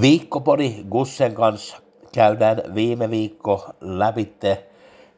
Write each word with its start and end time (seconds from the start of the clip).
Viikkopodi 0.00 0.74
Gussen 0.90 1.34
kanssa 1.34 1.76
käydään 2.14 2.62
viime 2.74 3.10
viikko 3.10 3.70
läpitte. 3.80 4.64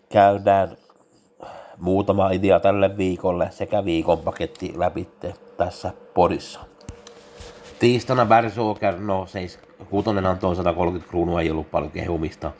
Käydään 0.09 0.77
muutama 1.79 2.31
idea 2.31 2.61
tälle 2.61 2.97
viikolle 2.97 3.49
sekä 3.51 3.85
viikon 3.85 4.19
paketti 4.19 4.73
läpitte 4.77 5.35
tässä 5.57 5.93
podissa. 6.15 6.61
Tiistaina 7.79 8.27
Bersoker, 8.27 9.01
no 9.01 9.27
seis, 9.27 9.59
kuutonen 9.91 10.27
antoi 10.27 10.57
130 10.57 11.11
kruunua, 11.11 11.41
ei 11.41 11.51
ollut 11.51 11.71
paljon 11.71 11.91
kehumista. 11.91 12.53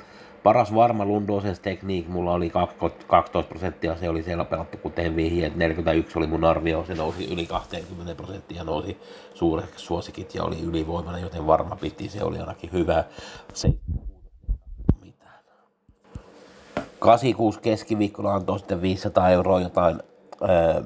Paras 0.43 0.75
varma 0.75 1.05
Lundosens 1.05 1.61
tekniik, 1.61 2.09
mulla 2.09 2.33
oli 2.33 2.51
12 2.51 3.43
prosenttia, 3.49 3.97
se 3.97 4.09
oli 4.09 4.23
siellä 4.23 4.45
pelattu 4.45 4.79
kun 4.79 4.93
tein 4.93 5.17
vihjeet, 5.17 5.57
41 5.57 6.19
oli 6.19 6.27
mun 6.27 6.45
arvio, 6.45 6.85
se 6.85 6.95
nousi 6.95 7.33
yli 7.33 7.47
20 7.47 8.15
prosenttia, 8.15 8.65
nousi 8.65 8.99
suureksi 9.35 9.85
suosikit 9.85 10.35
ja 10.35 10.45
oli 10.45 10.61
ylivoimainen, 10.61 11.23
joten 11.23 11.47
varma 11.47 11.77
piti, 11.77 12.09
se 12.09 12.25
oli 12.25 12.39
ainakin 12.39 12.73
hyvä. 12.73 13.05
Se 13.55 13.75
mitään. 15.05 15.41
86 16.99 17.61
keskiviikkona 17.61 18.35
antoi 18.35 18.59
sitten 18.59 18.83
500 18.83 19.31
euroa 19.31 19.61
jotain 19.61 20.01
öö, 20.43 20.83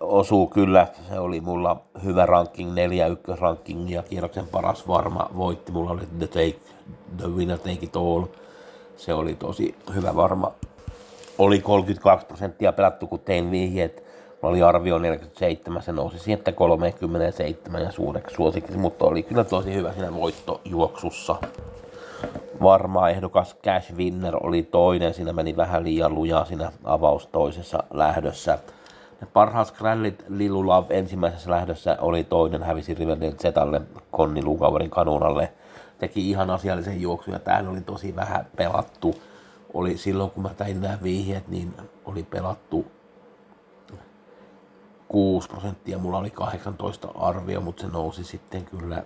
osuu 0.00 0.46
kyllä, 0.46 0.86
se 1.08 1.18
oli 1.18 1.40
mulla 1.40 1.82
hyvä 2.04 2.26
ranking, 2.26 2.74
neljä 2.74 3.06
ykkösranking 3.06 3.90
ja 3.90 4.02
kierroksen 4.02 4.46
paras 4.46 4.88
varma 4.88 5.30
voitti, 5.36 5.72
mulla 5.72 5.90
oli 5.90 6.02
the, 6.18 6.26
take, 6.26 6.58
the 7.16 7.28
winner 7.28 7.58
take 7.58 7.78
it 7.82 7.96
all, 7.96 8.24
se 8.96 9.14
oli 9.14 9.34
tosi 9.34 9.74
hyvä 9.94 10.16
varma. 10.16 10.52
Oli 11.38 11.60
32 11.60 12.26
prosenttia 12.26 12.72
pelattu, 12.72 13.06
kun 13.06 13.20
tein 13.20 13.50
vihjeet, 13.50 14.04
mulla 14.42 14.48
oli 14.48 14.62
arvio 14.62 14.98
47, 14.98 15.82
se 15.82 15.92
nousi 15.92 16.18
sieltä 16.18 16.52
37 16.52 17.82
ja 17.82 17.92
suureksi 17.92 18.36
suosikiksi, 18.36 18.78
mutta 18.78 19.04
oli 19.04 19.22
kyllä 19.22 19.44
tosi 19.44 19.74
hyvä 19.74 19.92
siinä 19.92 20.14
voittojuoksussa 20.14 21.36
varma 22.62 23.08
ehdokas 23.08 23.56
Cash 23.64 23.94
Winner 23.94 24.36
oli 24.40 24.62
toinen, 24.62 25.14
siinä 25.14 25.32
meni 25.32 25.56
vähän 25.56 25.84
liian 25.84 26.14
lujaa 26.14 26.44
siinä 26.44 26.72
avaus 26.84 27.26
toisessa 27.26 27.82
lähdössä. 27.90 28.58
Ne 29.20 29.26
parhaat 29.32 29.68
skrällit 29.68 30.24
Lilu 30.28 30.66
Love 30.66 30.98
ensimmäisessä 30.98 31.50
lähdössä 31.50 31.96
oli 32.00 32.24
toinen, 32.24 32.62
hävisi 32.62 32.94
Riverdale 32.94 33.32
Zetalle, 33.32 33.80
Konni 34.10 34.44
Lukauerin 34.44 34.90
kanunalle. 34.90 35.52
Teki 35.98 36.30
ihan 36.30 36.50
asiallisen 36.50 37.00
juoksun 37.00 37.34
ja 37.34 37.38
täällä 37.38 37.70
oli 37.70 37.80
tosi 37.80 38.16
vähän 38.16 38.46
pelattu. 38.56 39.14
Oli 39.74 39.98
silloin 39.98 40.30
kun 40.30 40.42
mä 40.42 40.48
tein 40.48 40.80
nämä 40.80 40.98
vihjeet, 41.02 41.48
niin 41.48 41.74
oli 42.04 42.22
pelattu 42.22 42.86
6 45.08 45.48
prosenttia, 45.48 45.98
mulla 45.98 46.18
oli 46.18 46.30
18 46.30 47.08
arvio, 47.14 47.60
mutta 47.60 47.82
se 47.82 47.88
nousi 47.88 48.24
sitten 48.24 48.64
kyllä 48.64 49.02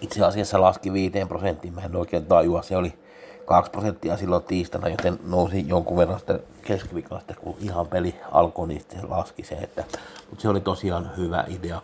itse 0.00 0.24
asiassa 0.24 0.60
laski 0.60 0.92
5 0.92 1.18
prosenttiin, 1.28 1.74
mä 1.74 1.80
en 1.80 1.96
oikein 1.96 2.26
tajua, 2.26 2.62
se 2.62 2.76
oli 2.76 2.98
2 3.44 3.70
prosenttia 3.70 4.16
silloin 4.16 4.42
tiistana, 4.42 4.88
joten 4.88 5.18
nousi 5.24 5.68
jonkun 5.68 5.96
verran 5.96 6.18
sitten 6.18 6.40
keskiviikolla 6.62 7.20
sitten, 7.20 7.36
kun 7.36 7.56
ihan 7.58 7.86
peli 7.86 8.14
alkoi, 8.32 8.68
niin 8.68 8.82
se 8.92 9.06
laski 9.08 9.44
se, 9.44 9.54
että, 9.54 9.84
mutta 10.30 10.42
se 10.42 10.48
oli 10.48 10.60
tosiaan 10.60 11.10
hyvä 11.16 11.44
idea. 11.48 11.82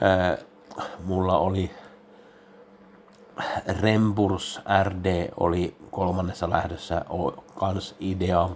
Ää, 0.00 0.38
mulla 1.04 1.38
oli 1.38 1.70
Remburs 3.80 4.60
RD 4.84 5.28
oli 5.40 5.76
kolmannessa 5.90 6.50
lähdössä 6.50 7.04
kans 7.58 7.94
idea. 8.00 8.48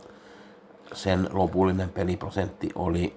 Sen 0.92 1.28
lopullinen 1.32 1.88
peliprosentti 1.88 2.68
oli 2.74 3.16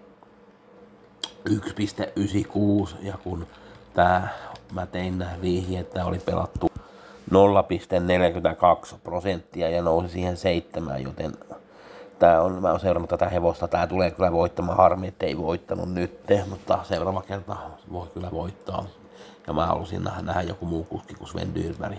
1,96 1.50 2.96
ja 3.02 3.18
kun 3.24 3.48
tää, 3.94 4.34
mä 4.74 4.86
tein 4.86 5.26
vihjeet, 5.42 5.88
että 5.88 6.06
oli 6.06 6.20
pelattu 6.20 6.72
0,42 7.32 8.98
prosenttia 9.04 9.70
ja 9.70 9.82
nousi 9.82 10.10
siihen 10.10 10.38
seitsemään, 10.38 11.04
joten 11.04 11.32
tää 12.20 12.42
on, 12.42 12.62
mä 12.62 12.72
oon 12.72 12.80
seurannut 12.80 13.10
tätä 13.10 13.30
hevosta, 13.30 13.68
tää 13.68 13.88
tulee 13.88 14.12
kyllä 14.12 14.32
voittamaan, 14.32 14.78
harmi 14.78 15.08
ettei 15.08 15.38
voittanut 15.38 15.94
nyt, 15.94 16.20
mutta 16.50 16.80
seuraava 16.84 17.22
kerta 17.22 17.56
voi 17.92 18.08
kyllä 18.08 18.32
voittaa. 18.32 18.86
Ja 19.50 19.54
mä 19.54 19.66
halusin 19.66 20.04
nähdä, 20.04 20.22
nähdä 20.22 20.42
joku 20.42 20.66
muu 20.66 20.84
kuski 20.84 21.14
kuin 21.14 21.28
Sven 21.28 21.56
Dyrberg. 21.56 21.98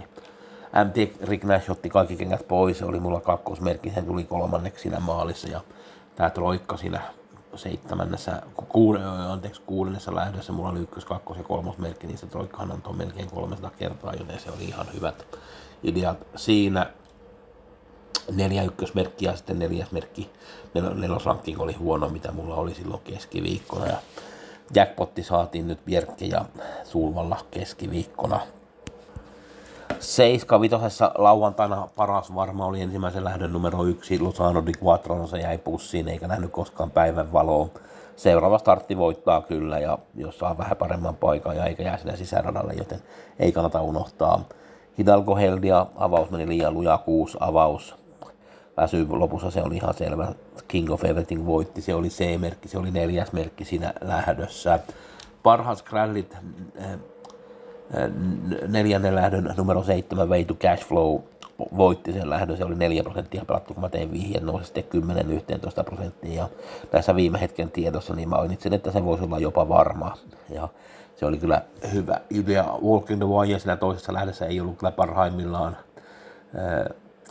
MT 0.84 1.20
Rick 1.22 1.44
Nash 1.44 1.70
otti 1.70 1.90
kaikki 1.90 2.16
kengät 2.16 2.48
pois, 2.48 2.78
se 2.78 2.84
oli 2.84 3.00
mulla 3.00 3.20
kakkosmerkki, 3.20 3.88
hän 3.90 4.06
tuli 4.06 4.24
kolmanneksi 4.24 4.82
siinä 4.82 5.00
maalissa 5.00 5.48
ja 5.48 5.60
tää 6.16 6.30
troikka 6.30 6.76
siinä 6.76 7.00
seitsemännessä, 7.54 8.42
kuuden, 8.68 9.06
anteeksi, 9.06 9.62
kuudennessa 9.66 10.14
lähdössä 10.14 10.52
mulla 10.52 10.70
oli 10.70 10.80
ykkös, 10.80 11.04
kakkos 11.04 11.36
ja 11.36 11.42
kolmos 11.42 11.78
merkki, 11.78 12.06
niin 12.06 12.18
se 12.18 12.26
troikkahan 12.26 12.72
antoi 12.72 12.92
melkein 12.94 13.30
300 13.30 13.70
kertaa, 13.70 14.14
joten 14.14 14.40
se 14.40 14.50
oli 14.50 14.64
ihan 14.64 14.86
hyvät 14.94 15.38
ideat 15.82 16.18
siinä. 16.36 16.86
Neljä 18.32 18.62
ykkösmerkkiä 18.62 19.30
ja 19.30 19.36
sitten 19.36 19.58
neljäs 19.58 19.92
merkki, 19.92 20.30
nel, 20.74 20.94
nelosranking 20.94 21.60
oli 21.60 21.72
huono, 21.72 22.08
mitä 22.08 22.32
mulla 22.32 22.54
oli 22.54 22.74
silloin 22.74 23.00
keskiviikkona. 23.04 23.86
Ja 23.86 23.96
jackpotti 24.74 25.22
saatiin 25.22 25.68
nyt 25.68 25.84
Bjerke 25.84 26.24
ja 26.24 26.44
Sulvalla 26.84 27.36
keskiviikkona. 27.50 28.40
Seiska 29.98 30.60
vitosessa 30.60 31.12
lauantaina 31.18 31.88
paras 31.96 32.34
varma 32.34 32.66
oli 32.66 32.80
ensimmäisen 32.80 33.24
lähdön 33.24 33.52
numero 33.52 33.84
yksi. 33.84 34.20
Luzano 34.20 34.66
di 34.66 34.72
Quattro, 34.84 35.26
se 35.26 35.38
jäi 35.38 35.58
pussiin 35.58 36.08
eikä 36.08 36.28
nähnyt 36.28 36.50
koskaan 36.50 36.90
päivän 36.90 37.32
valoa. 37.32 37.68
Seuraava 38.16 38.58
startti 38.58 38.96
voittaa 38.96 39.42
kyllä 39.42 39.78
ja 39.78 39.98
jos 40.14 40.38
saa 40.38 40.58
vähän 40.58 40.76
paremman 40.76 41.16
paikan 41.16 41.56
ja 41.56 41.64
eikä 41.64 41.82
jää 41.82 41.96
sinne 41.96 42.16
sisäradalle, 42.16 42.72
joten 42.72 43.02
ei 43.38 43.52
kannata 43.52 43.82
unohtaa. 43.82 44.44
Hidalgo 44.98 45.36
Heldia 45.36 45.86
avaus 45.96 46.30
meni 46.30 46.48
liian 46.48 46.74
luja, 46.74 46.98
kuusi 46.98 47.36
avaus. 47.40 47.99
Väsy 48.80 49.06
lopussa 49.08 49.50
se 49.50 49.62
oli 49.62 49.76
ihan 49.76 49.94
selvä. 49.94 50.28
King 50.68 50.90
of 50.90 51.04
Everything 51.04 51.46
voitti, 51.46 51.80
se 51.80 51.94
oli 51.94 52.08
C-merkki, 52.08 52.68
se 52.68 52.78
oli 52.78 52.90
neljäs 52.90 53.32
merkki 53.32 53.64
siinä 53.64 53.92
lähdössä. 54.00 54.78
Parhaat 55.42 55.78
skrällit 55.78 56.36
neljännen 58.68 59.14
lähdön 59.14 59.54
numero 59.56 59.82
7 59.82 60.28
Way 60.28 60.44
to 60.44 60.54
Cash 60.54 60.86
Flow 60.86 61.20
voitti 61.76 62.12
sen 62.12 62.30
lähdön, 62.30 62.56
se 62.56 62.64
oli 62.64 62.74
4 62.74 63.02
prosenttia 63.02 63.44
pelattu, 63.46 63.74
kun 63.74 63.80
mä 63.80 63.88
tein 63.88 64.12
vihjeen, 64.12 64.46
nousi 64.46 64.64
sitten 64.64 64.84
10-11 65.80 65.84
prosenttia. 65.84 66.34
Ja 66.34 66.48
tässä 66.90 67.14
viime 67.16 67.40
hetken 67.40 67.70
tiedossa 67.70 68.14
niin 68.14 68.28
mä 68.28 68.36
mainitsin, 68.36 68.74
että 68.74 68.90
se 68.90 69.04
voisi 69.04 69.24
olla 69.24 69.38
jopa 69.38 69.68
varma. 69.68 70.16
Ja 70.48 70.68
se 71.16 71.26
oli 71.26 71.38
kyllä 71.38 71.62
hyvä 71.92 72.20
idea. 72.30 72.64
Walking 72.84 73.20
the 73.20 73.28
Wire 73.28 73.58
siinä 73.58 73.76
toisessa 73.76 74.12
lähdössä 74.12 74.46
ei 74.46 74.60
ollut 74.60 74.78
kyllä 74.78 74.92
parhaimmillaan 74.92 75.76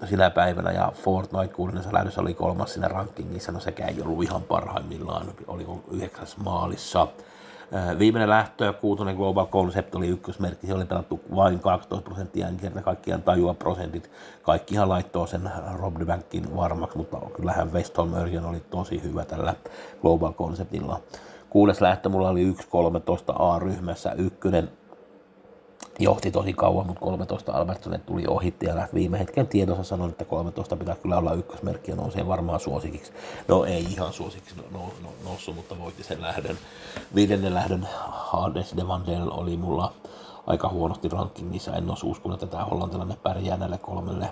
sinä 0.06 0.30
päivänä 0.30 0.72
ja 0.72 0.92
Fortnite 0.96 1.54
kuudennessa 1.54 1.94
lähdössä 1.94 2.22
oli 2.22 2.34
kolmas 2.34 2.74
siinä 2.74 2.88
rankingissa, 2.88 3.52
no 3.52 3.60
sekään 3.60 3.90
ei 3.90 4.02
ollut 4.02 4.24
ihan 4.24 4.42
parhaimmillaan, 4.42 5.28
oli 5.48 5.68
yhdeksäs 5.92 6.38
maalissa. 6.38 7.08
Viimeinen 8.00 8.30
lähtö, 8.30 8.74
kuutonen 8.74 9.16
Global 9.16 9.48
Concept 9.48 9.96
oli 9.96 10.08
ykkösmerkki, 10.08 10.68
se 10.68 10.74
oli 10.74 10.86
pelattu 10.86 11.20
vain 11.36 11.60
12 11.60 12.06
prosenttia, 12.06 12.48
en 12.48 12.58
kerta 12.58 12.82
kaikkiaan 12.82 13.22
tajua 13.22 13.54
prosentit. 13.54 14.12
Kaikkihan 14.44 14.90
laittoi 14.90 15.28
sen 15.28 15.52
Rob 15.74 15.96
Bankin 16.06 16.56
varmaksi, 16.56 16.98
mutta 16.98 17.18
kyllähän 17.36 17.74
Westholm 17.74 18.14
Örjan 18.14 18.46
oli 18.46 18.60
tosi 18.70 19.04
hyvä 19.04 19.26
tällä 19.26 19.56
Global 20.02 20.34
Conceptilla. 20.34 21.00
Kuudes 21.50 21.82
lähtö 21.82 22.10
mulla 22.10 22.30
oli 22.30 22.52
1.13 22.52 23.34
A-ryhmässä, 23.40 24.12
ykkönen 24.12 24.70
johti 26.00 26.32
tosi 26.32 26.54
kauan, 26.54 26.88
mutta 26.88 27.00
13 27.00 27.52
Albertsonet 27.52 28.06
tuli 28.06 28.24
ohitti 28.28 28.66
ja 28.66 28.88
viime 28.94 29.20
hetken 29.20 29.48
tiedossa 29.48 29.84
sanoin, 29.84 30.12
että 30.12 30.26
13 30.26 30.76
pitää 30.76 30.96
kyllä 30.96 31.18
olla 31.18 31.34
ykkösmerkki 31.34 31.92
ja 31.92 31.98
nousee 31.98 32.28
varmaan 32.28 32.60
suosikiksi. 32.60 33.12
No 33.48 33.66
ei 33.66 33.84
ihan 33.84 34.14
suosikiksi 34.14 34.56
no, 34.56 34.80
no, 34.80 34.94
no, 35.04 35.10
noussut, 35.24 35.56
mutta 35.56 35.80
voitti 35.80 36.04
sen 36.04 36.22
lähdön. 36.22 36.58
Viidennen 37.16 37.54
lähdön 37.54 37.88
Hades 38.10 38.74
de 38.78 38.88
Vandel 38.88 39.30
oli 39.32 39.58
mulla 39.58 39.94
aika 40.48 40.70
huonosti 40.70 41.10
rankingissa. 41.10 41.76
En 41.76 41.90
olisi 41.90 42.06
uskonut, 42.06 42.44
että 42.44 42.58
tämä 42.58 42.66
hollantilainen 42.66 43.18
pärjää 43.24 43.58
näille 43.58 43.78
kolmelle 43.78 44.30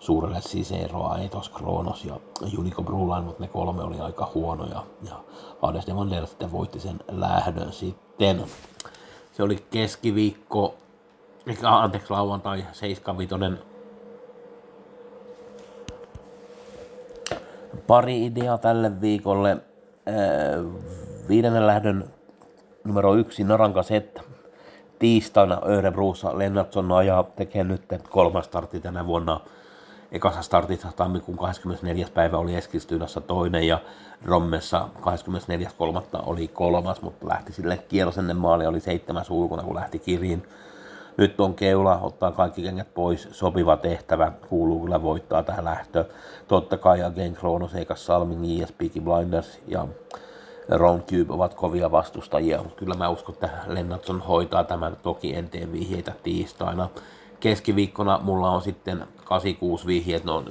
suurelle 0.00 0.40
Ciceroa, 0.40 1.18
Etos 1.18 1.48
Kronos 1.48 2.04
ja 2.04 2.20
Unico 2.58 2.82
Bruline, 2.82 3.20
mutta 3.20 3.42
ne 3.42 3.48
kolme 3.48 3.82
oli 3.82 4.00
aika 4.00 4.30
huonoja. 4.34 4.84
Ja 5.02 5.20
Hades 5.62 5.86
Devander 5.86 6.26
sitten 6.26 6.52
voitti 6.52 6.80
sen 6.80 7.00
lähdön 7.10 7.72
sitten. 7.72 8.44
Se 9.38 9.42
oli 9.42 9.66
keskiviikko, 9.70 10.74
anteeksi 11.62 12.10
lauantai 12.10 12.64
75 12.72 13.34
Pari 17.86 18.26
ideaa 18.26 18.58
tälle 18.58 19.00
viikolle. 19.00 19.56
Viidennen 21.28 21.66
lähdön 21.66 22.10
numero 22.84 23.14
yksi 23.14 23.44
Naranka 23.44 23.82
Set. 23.82 24.20
Tiistaina 24.98 25.60
Örebruussa 25.66 26.38
Lennartson 26.38 26.92
ajaa, 26.92 27.22
tekee 27.22 27.64
nyt 27.64 27.82
kolmas 28.10 28.44
startti 28.44 28.80
tänä 28.80 29.06
vuonna. 29.06 29.40
Ekassa 30.12 30.42
startissa 30.42 30.88
tammikuun 30.96 31.38
24. 31.38 32.06
päivä 32.14 32.38
oli 32.38 32.54
Eskilstynassa 32.54 33.20
toinen 33.20 33.66
ja 33.66 33.78
Rommessa 34.24 34.88
24.3. 35.00 35.04
oli 36.26 36.48
kolmas, 36.48 37.02
mutta 37.02 37.28
lähti 37.28 37.52
sille 37.52 37.76
kierros 37.88 38.18
ennen 38.18 38.36
maali, 38.36 38.66
oli 38.66 38.80
seitsemäs 38.80 39.30
ulkona, 39.30 39.62
kun 39.62 39.74
lähti 39.74 39.98
kiriin. 39.98 40.42
Nyt 41.16 41.40
on 41.40 41.54
keula, 41.54 41.98
ottaa 41.98 42.32
kaikki 42.32 42.62
kengät 42.62 42.94
pois, 42.94 43.28
sopiva 43.32 43.76
tehtävä, 43.76 44.32
kuuluu 44.48 44.80
kyllä 44.80 45.02
voittaa 45.02 45.42
tähän 45.42 45.64
lähtö. 45.64 46.04
Totta 46.48 46.76
kai 46.76 46.98
Glenn 47.14 47.34
Kronos, 47.34 47.74
Eikas 47.74 48.06
Salming, 48.06 48.62
ES 48.62 48.72
Peaky 48.72 49.00
Blinders 49.00 49.60
ja 49.66 49.86
Ron 50.68 51.02
Cube 51.02 51.32
ovat 51.34 51.54
kovia 51.54 51.90
vastustajia, 51.90 52.58
mutta 52.58 52.78
kyllä 52.78 52.94
mä 52.94 53.08
uskon, 53.08 53.34
että 53.34 53.50
Lennartson 53.66 54.20
hoitaa 54.20 54.64
tämän. 54.64 54.96
Toki 55.02 55.34
en 55.34 55.48
tee 55.48 55.72
vihjeitä 55.72 56.12
tiistaina. 56.22 56.88
Keskiviikkona 57.40 58.20
mulla 58.22 58.50
on 58.50 58.62
sitten 58.62 59.06
86 59.24 59.86
vihjeet, 59.86 60.24
ne 60.24 60.32
on 60.32 60.46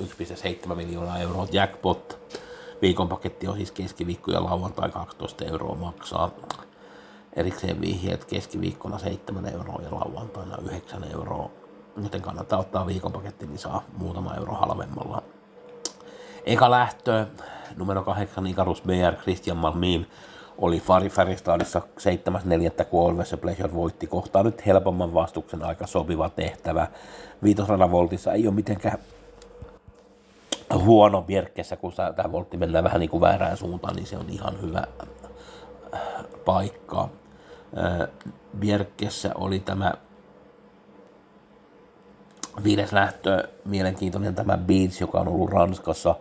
1,7 0.67 0.75
miljoonaa 0.75 1.19
euroa 1.19 1.47
jackpot. 1.51 2.19
Viikon 2.81 3.09
paketti 3.09 3.47
on 3.47 3.55
siis 3.55 3.71
keskiviikko 3.71 4.31
ja 4.31 4.43
lauantai 4.43 4.89
12 4.89 5.45
euroa 5.45 5.75
maksaa 5.75 6.31
erikseen 7.35 7.81
vihjeet 7.81 8.25
keskiviikkona 8.25 8.97
7 8.97 9.45
euroa 9.45 9.81
ja 9.81 9.91
lauantaina 9.91 10.57
9 10.57 11.03
euroa. 11.03 11.49
Joten 12.03 12.21
kannattaa 12.21 12.59
ottaa 12.59 12.87
viikonpaketti, 12.87 13.47
niin 13.47 13.59
saa 13.59 13.83
muutama 13.97 14.35
euro 14.35 14.53
halvemmalla. 14.53 15.23
Eka 16.45 16.71
lähtö, 16.71 17.25
numero 17.75 18.03
8 18.03 18.47
Icarus 18.47 18.81
BR 18.81 19.15
Christian 19.21 19.57
Malmin 19.57 20.07
oli 20.57 20.79
Fari 20.79 21.09
Färistadissa 21.09 21.81
7.4. 22.79 22.85
kun 22.85 23.09
Always 23.09 23.35
Pleasure 23.41 23.73
voitti. 23.73 24.07
Kohtaa 24.07 24.43
nyt 24.43 24.65
helpomman 24.65 25.13
vastuksen 25.13 25.63
aika 25.63 25.87
sopiva 25.87 26.29
tehtävä. 26.29 26.87
Viitosradan 27.43 27.91
voltissa 27.91 28.33
ei 28.33 28.47
ole 28.47 28.55
mitenkään 28.55 28.97
huono 30.73 31.21
Bjerkessä, 31.21 31.75
kun 31.75 31.93
tämä 32.15 32.31
voltti 32.31 32.57
mennään 32.57 32.83
vähän 32.83 32.99
niin 32.99 33.09
kuin 33.09 33.21
väärään 33.21 33.57
suuntaan, 33.57 33.95
niin 33.95 34.07
se 34.07 34.17
on 34.17 34.29
ihan 34.29 34.61
hyvä 34.61 34.83
paikka. 36.45 37.09
Bjerkessä 38.59 39.31
oli 39.35 39.59
tämä 39.59 39.93
viides 42.63 42.93
lähtö, 42.93 43.47
mielenkiintoinen 43.65 44.35
tämä 44.35 44.57
Beats, 44.57 45.01
joka 45.01 45.19
on 45.19 45.27
ollut 45.27 45.49
Ranskassa, 45.49 46.15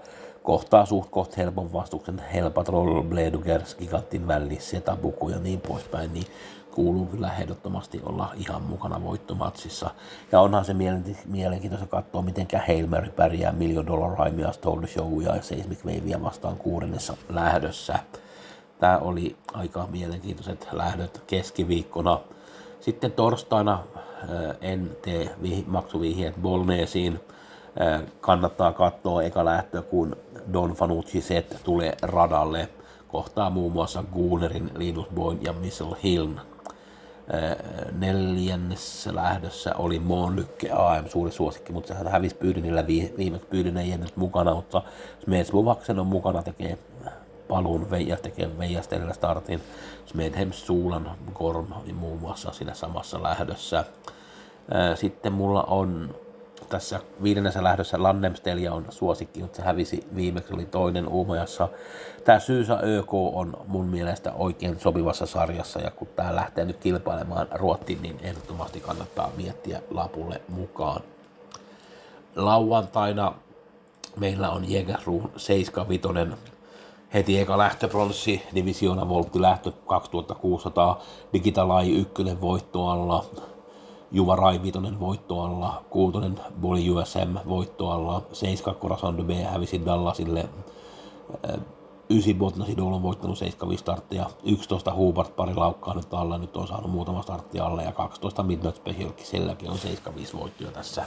kohtaa 0.47 0.87
suht 0.87 1.11
koht 1.11 1.37
helpon 1.37 1.73
vastuksen 1.73 2.19
Helpatrol, 2.19 3.03
Bledugers, 3.03 3.75
Gigantin 3.75 4.29
välissä, 4.29 4.71
Setabuku 4.71 5.29
ja 5.29 5.39
niin 5.39 5.61
poispäin, 5.61 6.13
niin 6.13 6.27
kuuluu 6.75 7.07
kyllä 7.07 7.33
ehdottomasti 7.33 8.03
olla 8.05 8.33
ihan 8.37 8.63
mukana 8.63 9.03
voittomatsissa. 9.03 9.91
Ja 10.33 10.41
onhan 10.41 10.65
se 10.65 10.75
mielenkiintoista 11.27 11.87
katsoa, 11.87 12.23
miten 12.23 12.47
Hail 12.67 12.87
pärjää 13.17 13.53
Million 13.53 13.87
Dollar 13.87 14.19
Raimia, 14.19 14.53
Stole 14.53 14.87
Show 14.87 15.23
ja 15.23 15.43
Seismic 15.43 15.85
Wavea 15.85 16.23
vastaan 16.23 16.57
kuudennessa 16.57 17.17
lähdössä. 17.29 17.99
Tämä 18.79 18.99
oli 18.99 19.37
aika 19.53 19.87
mielenkiintoiset 19.91 20.69
lähdöt 20.73 21.23
keskiviikkona. 21.27 22.21
Sitten 22.81 23.13
torstaina 23.13 23.85
en 24.61 24.97
tee 25.03 25.37
maksuvihjeet 25.67 26.35
Bolneesiin. 26.43 27.21
Äh, 27.81 28.03
kannattaa 28.21 28.73
katsoa 28.73 29.23
eka 29.23 29.45
lähtö, 29.45 29.83
kun 29.83 30.17
Don 30.53 30.71
Fanucci 30.71 31.21
Set 31.21 31.61
tulee 31.65 31.97
radalle. 32.03 32.69
Kohtaa 33.09 33.51
muun 33.51 33.73
muassa 33.73 34.05
Goonerin, 34.15 34.71
Linus 34.77 35.07
Boyn 35.15 35.39
ja 35.43 35.53
Missile 35.53 35.97
Hiln. 36.03 36.39
Äh, 36.39 37.57
neljännessä 37.93 39.15
lähdössä 39.15 39.75
oli 39.75 39.99
Monlykke 39.99 40.71
AM, 40.71 41.09
suuri 41.09 41.33
suosikki, 41.33 41.73
mutta 41.73 41.89
sehän 41.89 42.09
hävisi 42.09 42.37
Pyydinillä 42.37 42.87
viimeksi 42.87 43.47
Pyydin 43.51 43.77
ei 43.77 43.99
nyt 43.99 44.17
mukana, 44.17 44.55
mutta 44.55 44.83
Smetsbuvaksen 45.25 45.99
on 45.99 46.07
mukana, 46.07 46.43
tekee 46.43 46.79
paluun 47.49 47.91
Veija 47.91 48.17
tekee 48.17 48.59
Veijastelillä 48.59 49.13
startin. 49.13 49.61
Smedhem 50.07 50.53
Suulan 50.53 51.11
Gorm 51.35 51.67
muun 51.95 52.21
muassa 52.21 52.53
siinä 52.53 52.75
samassa 52.75 53.23
lähdössä. 53.23 53.85
Sitten 54.95 55.33
mulla 55.33 55.63
on 55.63 56.15
tässä 56.69 57.01
viidennessä 57.23 57.65
lähdössä 57.65 58.03
Landemstelia 58.03 58.75
on 58.75 58.85
suosikki, 58.91 59.41
mutta 59.41 59.57
se 59.57 59.63
hävisi 59.63 60.07
viimeksi, 60.17 60.55
oli 60.55 60.65
toinen 60.65 61.09
Uumajassa. 61.09 61.69
Tämä 62.25 62.39
Syysä 62.39 62.79
ÖK 62.83 63.15
on 63.15 63.57
mun 63.67 63.87
mielestä 63.87 64.33
oikein 64.33 64.81
sopivassa 64.81 65.27
sarjassa, 65.27 65.81
ja 65.81 65.91
kun 65.91 66.09
tämä 66.17 66.37
lähtee 66.37 66.65
nyt 66.65 66.77
kilpailemaan 66.77 67.49
Ruottiin, 67.55 68.03
niin 68.03 68.19
ehdottomasti 68.23 68.81
kannattaa 68.81 69.31
miettiä 69.37 69.83
lapulle 69.91 70.41
mukaan. 70.49 71.01
Lauantaina 72.37 73.35
meillä 74.17 74.51
on 74.51 74.71
Jägerruun 74.71 75.31
75 75.37 76.37
heti 77.15 77.41
eka 77.41 77.59
lähtö 77.59 77.89
pronssi, 77.89 78.43
divisiona 78.55 79.09
voltti 79.09 79.41
lähtö 79.41 79.73
2600, 79.87 81.03
Digitalai 81.33 81.97
ykkönen 81.97 82.41
voitto 82.41 82.87
alla, 84.07 84.13
Juva 84.13 84.37
Rai 84.37 84.63
vitonen 84.63 85.01
voitto 85.01 85.43
alla, 85.43 85.85
kuutonen 85.91 86.41
Boli 86.61 86.91
USM 86.91 87.37
voitto 87.49 87.91
alla, 87.91 88.23
7 88.33 88.75
Corazon 88.75 89.17
B 89.17 89.31
hävisi 89.45 89.85
Dallasille, 89.85 90.49
9 92.09 92.35
Botnasidol 92.35 92.93
on 92.93 93.03
voittanut 93.03 93.39
75 93.39 93.81
starttia, 93.81 94.31
11 94.45 94.95
Hubert 94.95 95.37
pari 95.37 95.55
laukkaa 95.55 95.95
nyt 95.95 96.15
alla, 96.15 96.39
nyt 96.39 96.57
on 96.57 96.69
saanut 96.69 96.91
muutama 96.91 97.23
startti 97.23 97.61
alle 97.61 97.83
ja 97.83 97.93
12 97.93 98.43
Midnight 98.43 98.77
Specialkin, 98.77 99.27
silläkin 99.27 99.71
on 99.71 99.79
75 99.79 100.37
voittoja 100.39 100.71
tässä. 100.71 101.05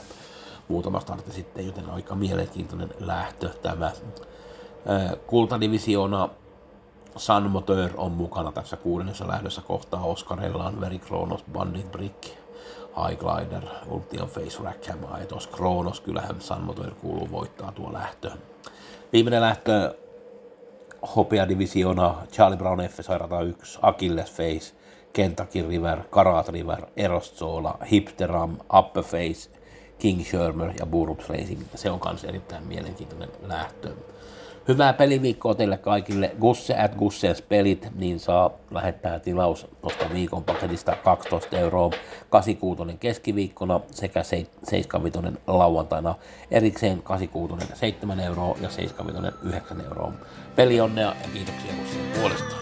Muutama 0.68 1.00
startti 1.00 1.32
sitten, 1.32 1.66
joten 1.66 1.90
aika 1.90 2.14
mielenkiintoinen 2.14 2.94
lähtö 2.98 3.48
tämä. 3.48 3.92
Kultadivisiona 5.26 6.28
San 7.16 7.50
Motor 7.50 7.90
on 7.96 8.12
mukana 8.12 8.52
tässä 8.52 8.76
kuudennessa 8.76 9.28
lähdössä 9.28 9.62
kohtaa 9.62 10.04
Oscarellaan, 10.04 10.80
Very 10.80 10.98
Kronos, 10.98 11.44
Bandit 11.52 11.92
Brick, 11.92 12.39
High 12.96 13.18
Glider, 13.18 13.62
Ultion 13.90 14.28
Face 14.28 14.62
Rackham, 14.64 14.98
Aetos 15.10 15.46
Kronos, 15.46 16.00
kyllähän 16.00 16.40
San 16.40 16.62
Motor 16.62 16.90
kuuluu 16.90 17.30
voittaa 17.30 17.72
tuo 17.72 17.92
lähtö. 17.92 18.30
Viimeinen 19.12 19.40
lähtö 19.40 19.94
Hopea 21.16 21.48
Divisiona, 21.48 22.14
Charlie 22.32 22.56
Brown 22.56 22.80
F 22.88 22.96
101, 23.00 23.78
Achilles 23.82 24.32
Face, 24.32 24.74
Kentucky 25.12 25.68
River, 25.68 25.98
Karat 26.10 26.48
River, 26.48 26.86
Erostsola, 26.96 27.78
Hipteram, 27.90 28.56
Upper 28.78 29.02
Face, 29.02 29.50
King 29.98 30.24
Shermer 30.24 30.72
ja 30.78 30.86
Burups 30.86 31.28
Racing. 31.28 31.62
Se 31.74 31.90
on 31.90 32.00
myös 32.04 32.24
erittäin 32.24 32.66
mielenkiintoinen 32.66 33.28
lähtö. 33.42 33.90
Hyvää 34.70 34.92
peliviikkoa 34.92 35.54
teille 35.54 35.78
kaikille. 35.78 36.30
Gusse 36.40 36.78
at 36.78 36.94
Gussens 36.94 37.42
pelit, 37.42 37.88
niin 37.94 38.20
saa 38.20 38.50
lähettää 38.70 39.18
tilaus 39.18 39.66
tuosta 39.80 40.04
viikon 40.12 40.44
paketista 40.44 40.96
12 41.04 41.58
euroa. 41.58 41.90
86 42.28 42.96
keskiviikkona 43.00 43.80
sekä 43.90 44.22
75 44.22 45.38
lauantaina. 45.46 46.14
Erikseen 46.50 47.02
86 47.02 47.66
7 47.74 48.20
euroa 48.20 48.56
ja 48.60 48.70
75 48.70 49.36
9 49.42 49.80
euroa. 49.80 50.12
Peli 50.56 50.80
onnea 50.80 51.14
ja 51.22 51.28
kiitoksia 51.32 51.72
Gussen 51.80 52.20
puolesta. 52.20 52.59